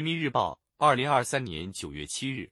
[0.00, 2.50] 人民日报，二零二三年九月七日。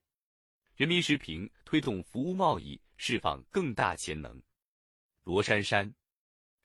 [0.77, 4.39] 人民时评：推动服务贸易，释放更大潜能。
[5.25, 5.91] 罗珊珊，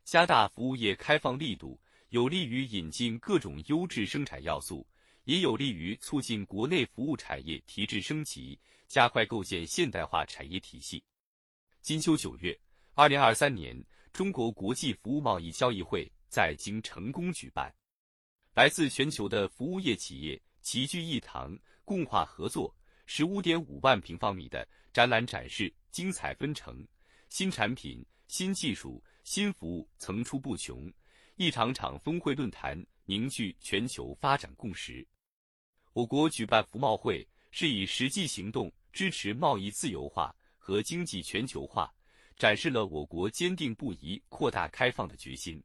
[0.03, 1.79] 加大服务业开放力度，
[2.09, 4.85] 有利于引进各种优质生产要素，
[5.23, 8.59] 也有利于促进国内服务产业提质升级，
[8.89, 11.01] 加快构建现代化产业体系。
[11.79, 12.59] 金秋九月，
[12.93, 13.81] 二零二三年
[14.11, 17.73] 中国国际服务贸易交易会在京成功举办，
[18.53, 22.73] 来自全球的服务业企业齐聚一堂，共话合作。
[23.05, 26.87] 十五点五万平方米的展览展示精彩纷呈，
[27.27, 30.91] 新产品、新技术、新服务层出不穷，
[31.35, 35.05] 一场场峰会论坛凝聚全球发展共识。
[35.91, 41.93] 我国举办服贸会，是以实际行动支持贸易自由化和经济全球化，
[42.37, 45.61] 展示了我国坚定不移扩大开放的决心。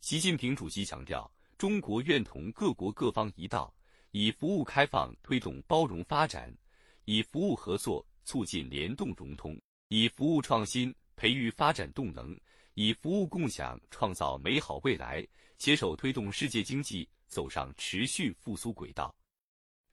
[0.00, 3.72] 习近平主席强调，中国愿同各国各方一道。
[4.16, 6.56] 以服务开放推动包容发展，
[7.04, 12.38] 以服务合作促进联动融通，以服务创新培育发展动能，
[12.74, 15.26] 以服务共享创造美好未来，
[15.58, 19.12] 携手推动世界经济走上持续复苏轨道。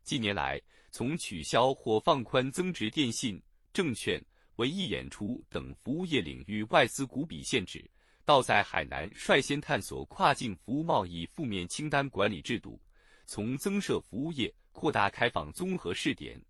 [0.04, 3.42] 近年来，从取消或放宽增值电信、
[3.74, 4.24] 证券、
[4.58, 7.84] 文艺演出等服务业领域外资股比限制，
[8.24, 12.80] 到在海南率先探索跨境服务贸易负面清单管理制度。
[13.26, 16.42] 从增设服务业、扩大开放综合试点，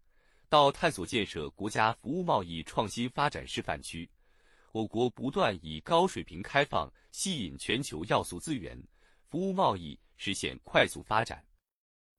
[0.49, 4.09] 到探索建设国家服务贸易创新发展示范区，
[4.71, 8.81] 我国不断以高水平开放吸引全球要素资源，
[9.29, 11.43] 服务贸易实现快速发展。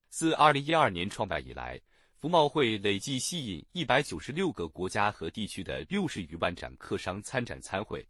[0.08, 1.80] 自二零一二年创办以来，
[2.18, 8.06] 服贸会累计吸引一百九十六个国家和地区的六十余万展客商参展参会，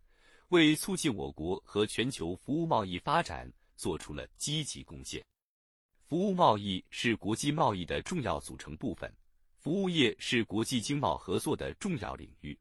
[0.49, 5.23] 为促进我国和全球服务贸易发展做出了积极贡献。
[6.13, 9.11] 服务贸易是国际贸易的重要组成部分，
[9.57, 12.55] 服务业是国际经贸合作的重要领域。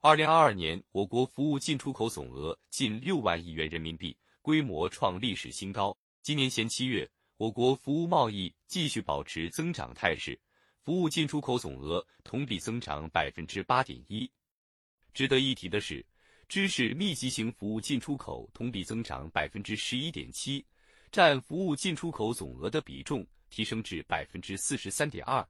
[0.00, 5.96] 二零二二年，我国服务进出口总额近六万亿元人民币，规模创历史新高。
[6.20, 10.38] 今年前七月，我国服务贸易继续保持增长态势，
[10.82, 14.30] 服务进出口总额同比增长百分之八点一。
[15.14, 16.04] 值得一提的是，
[16.48, 20.62] 知识密集型服务进出口同比增长百分之十一点七。
[21.10, 25.46] 占服务进出口总额的比重提升至百分之四十三点二，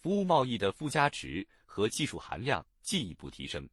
[0.00, 3.68] 服务贸易的附加值和技术含量进一步提升，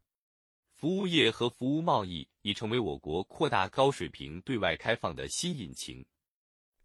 [0.73, 6.05] 服务业和服务贸易已成为我国扩大高水平对外开放的新引擎。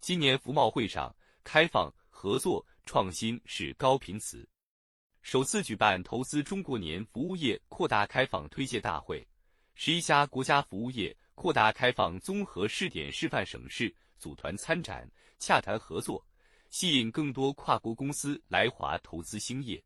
[0.00, 1.14] 今年服贸会上，
[1.44, 4.48] 开放、合作、创新是高频词。
[5.20, 9.24] 首次举办投资中国年服务业扩大开放推介大会，
[9.76, 13.94] 十一家国家服务业扩大开放综合试点示范省市。
[14.18, 15.10] 组团参展、
[15.40, 16.24] 洽谈合作，
[16.70, 19.82] 吸引更多跨国公司来华投资兴业。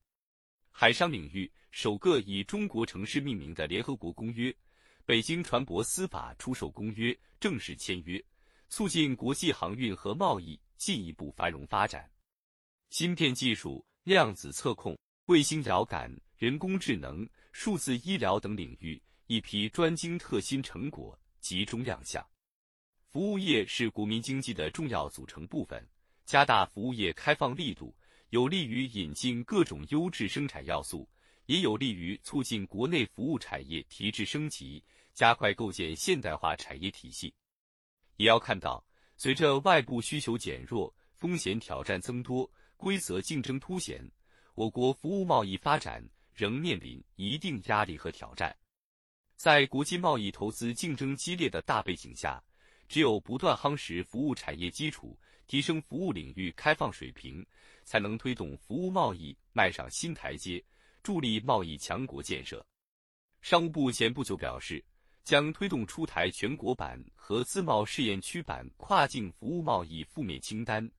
[0.71, 4.51] 海商领域首个以中国城市命名的联合国公约
[5.07, 8.23] 《北京船舶司法出售公约》正式签约，
[8.69, 12.07] 促进国际航运和贸易进一步繁荣发展。
[12.91, 14.95] 芯片技术、量子测控、
[15.29, 22.29] 卫星遥感、人工智能、数字医疗等领域一批专精特新成果集中亮相。
[23.09, 25.89] 服务业是国民经济的重要组成部分，
[26.25, 27.95] 加大服务业开放力度，
[28.31, 31.09] 有利于引进各种优质生产要素，
[31.45, 34.83] 也有利于促进国内服务产业提质升级，
[35.15, 37.33] 加快构建现代化产业体系。
[38.17, 38.85] 也要看到，
[39.17, 44.05] 随着外部需求减弱、风险挑战增多、规则竞争凸显，
[44.57, 48.53] 我国服务贸易发展仍面临一定压力和挑战。
[49.37, 52.43] 在国际贸易投资竞争激烈的大背景下，
[52.89, 55.17] 只有不断夯实服务产业基础，
[55.47, 57.45] 提升服务领域开放水平，
[57.85, 60.65] 才能推动服务贸易迈上新台阶，
[61.03, 62.65] 助力贸易强国建设。
[63.43, 64.83] 商务部前不久表示，
[65.23, 70.91] 将推动出台全国版和自贸试验区版跨境服务贸易负面清单，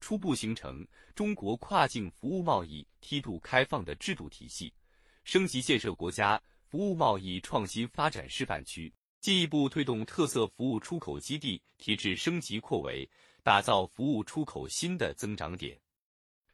[0.00, 0.84] 初步形成
[1.14, 4.74] 中国跨境服务贸易梯度开放的制度体系，
[5.22, 6.42] 升级建设国家
[6.74, 8.92] 服务贸易创新发展示范区。
[9.20, 13.08] 进一步推动特色服务出口基地提质升级扩围，
[13.44, 15.80] 打造服务出口新的增长点，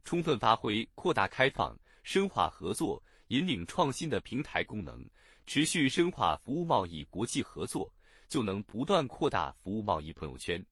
[0.04, 5.02] 充分发挥扩大开放、深化合作、引领创新的平台功能，
[5.46, 7.90] 持续深化服务贸易国际合作，
[8.28, 10.62] 就能不断扩大服务贸易朋友圈。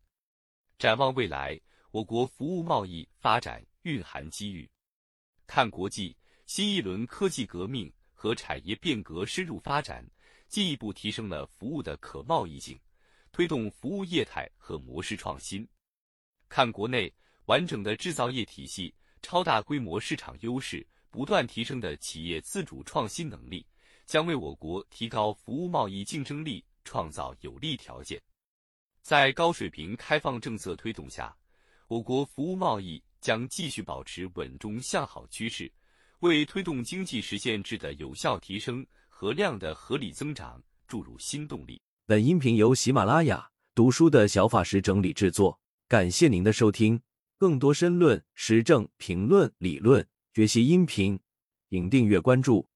[0.79, 1.59] 展望未来，
[1.91, 4.69] 我国服务贸易发展蕴含机遇。
[5.47, 6.15] 看国际，
[6.45, 10.05] 新一轮科技革命和产业变革深入发展。
[10.49, 12.81] 进一步提升了服务的可贸易性，
[13.33, 15.69] 推动服务业态和模式创新。
[16.49, 23.67] 看国内，完整的制造业体系、超大规模市场优势、不断提升的企业自主创新能力，
[24.07, 28.19] 将为我国提高服务贸易竞争力创造有利条件。
[29.03, 31.37] 在高水平开放政策推动下，
[31.89, 35.71] 我国服务贸易将继续保持稳中向好趋势，
[36.21, 41.81] 为推动经济实现质的有效提升和量的合理增长注入新动力。
[42.07, 47.01] 本音频由喜马拉雅读书的小法师整理制作，感谢您的收听。
[47.37, 50.05] 更多深论、时政评论、理论
[50.35, 51.21] 学习音频，
[51.71, 52.68] 请订阅关注。